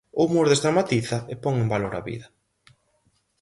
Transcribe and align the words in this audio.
O 0.19 0.21
humor 0.25 0.45
desdramatiza 0.51 1.17
e 1.33 1.35
pon 1.43 1.55
en 1.63 1.67
valor 1.73 1.93
a 1.99 2.01
vida. 2.09 2.27